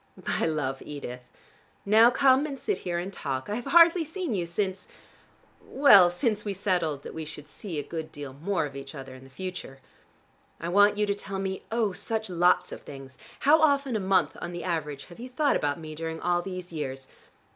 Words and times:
But 0.17 0.41
I 0.41 0.47
love 0.47 0.81
Edith. 0.83 1.21
Now 1.85 2.09
come 2.09 2.47
and 2.47 2.57
sit 2.59 2.79
here 2.79 2.97
and 2.97 3.13
talk. 3.13 3.49
I 3.51 3.55
have 3.57 3.65
hardly 3.65 4.03
seen 4.03 4.33
you, 4.33 4.47
since 4.47 4.87
well, 5.63 6.09
since 6.09 6.43
we 6.43 6.55
settled 6.55 7.03
that 7.03 7.13
we 7.13 7.23
should 7.23 7.47
see 7.47 7.77
a 7.77 7.83
good 7.83 8.11
deal 8.11 8.33
more 8.33 8.65
of 8.65 8.75
each 8.75 8.95
other 8.95 9.13
in 9.13 9.23
the 9.23 9.29
future. 9.29 9.79
I 10.59 10.69
want 10.69 10.97
you 10.97 11.05
to 11.05 11.13
tell 11.13 11.37
me, 11.37 11.61
oh, 11.71 11.93
such 11.93 12.31
lots 12.31 12.71
of 12.71 12.81
things. 12.81 13.15
How 13.41 13.61
often 13.61 13.95
a 13.95 13.99
month 13.99 14.35
on 14.41 14.53
the 14.53 14.63
average 14.63 15.05
have 15.05 15.19
you 15.19 15.29
thought 15.29 15.55
about 15.55 15.79
me 15.79 15.93
during 15.93 16.19
all 16.19 16.41
these 16.41 16.73
years? 16.73 17.05